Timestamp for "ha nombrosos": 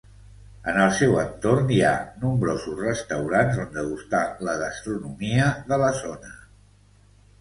1.89-2.81